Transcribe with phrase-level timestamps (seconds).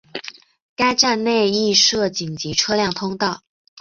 [0.75, 3.43] 该站内亦设紧急车辆通道。